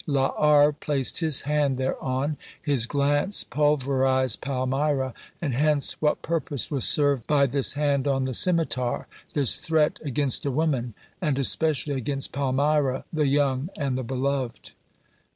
La 0.07 0.31
R. 0.35 0.73
placed 0.73 1.19
his 1.19 1.41
hand 1.41 1.77
thereon; 1.77 2.35
his 2.59 2.87
glance 2.87 3.43
pulverised 3.43 4.41
Palmyra, 4.41 5.13
and 5.39 5.53
hence 5.53 6.01
what 6.01 6.23
purpose 6.23 6.71
was 6.71 6.85
served 6.87 7.27
by 7.27 7.45
this 7.45 7.73
hand 7.73 8.07
on 8.07 8.23
the 8.23 8.33
scimitar, 8.33 9.05
this 9.33 9.57
threat 9.57 9.99
against 10.03 10.43
a 10.43 10.49
woman 10.49 10.95
and 11.21 11.37
especially 11.37 11.93
against 11.93 12.31
Palmyra, 12.31 13.05
the 13.13 13.27
young 13.27 13.69
and 13.77 13.95
the 13.95 14.01
beloved 14.03 14.71